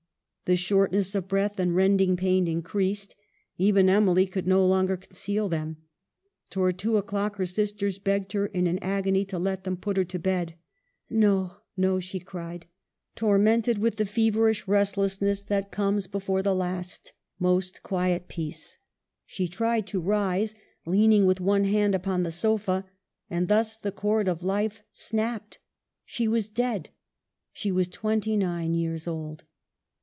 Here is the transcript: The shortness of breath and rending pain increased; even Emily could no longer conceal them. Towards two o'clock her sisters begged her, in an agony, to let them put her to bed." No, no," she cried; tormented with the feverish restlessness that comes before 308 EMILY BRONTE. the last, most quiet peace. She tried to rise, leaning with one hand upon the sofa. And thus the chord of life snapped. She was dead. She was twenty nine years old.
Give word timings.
The 0.45 0.57
shortness 0.57 1.15
of 1.15 1.29
breath 1.29 1.61
and 1.61 1.73
rending 1.73 2.17
pain 2.17 2.45
increased; 2.45 3.15
even 3.57 3.87
Emily 3.87 4.25
could 4.27 4.45
no 4.47 4.67
longer 4.67 4.97
conceal 4.97 5.47
them. 5.47 5.77
Towards 6.49 6.77
two 6.77 6.97
o'clock 6.97 7.37
her 7.37 7.45
sisters 7.45 7.99
begged 7.99 8.33
her, 8.33 8.47
in 8.47 8.67
an 8.67 8.77
agony, 8.81 9.23
to 9.23 9.39
let 9.39 9.63
them 9.63 9.77
put 9.77 9.95
her 9.95 10.03
to 10.03 10.19
bed." 10.19 10.55
No, 11.09 11.53
no," 11.77 12.01
she 12.01 12.19
cried; 12.19 12.65
tormented 13.15 13.77
with 13.77 13.95
the 13.95 14.05
feverish 14.05 14.67
restlessness 14.67 15.41
that 15.43 15.71
comes 15.71 16.07
before 16.07 16.41
308 16.43 16.57
EMILY 16.57 16.73
BRONTE. 16.73 16.77
the 16.77 16.77
last, 16.89 17.13
most 17.39 17.81
quiet 17.81 18.27
peace. 18.27 18.77
She 19.25 19.47
tried 19.47 19.87
to 19.87 20.01
rise, 20.01 20.53
leaning 20.85 21.25
with 21.25 21.39
one 21.39 21.63
hand 21.63 21.95
upon 21.95 22.23
the 22.23 22.29
sofa. 22.31 22.83
And 23.29 23.47
thus 23.47 23.77
the 23.77 23.93
chord 23.93 24.27
of 24.27 24.43
life 24.43 24.81
snapped. 24.91 25.59
She 26.03 26.27
was 26.27 26.49
dead. 26.49 26.89
She 27.53 27.71
was 27.71 27.87
twenty 27.87 28.35
nine 28.35 28.73
years 28.73 29.07
old. 29.07 29.45